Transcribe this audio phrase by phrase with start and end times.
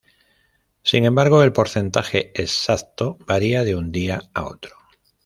[0.81, 4.75] Sin embargo, el porcentaje exacto varía de un día a otro.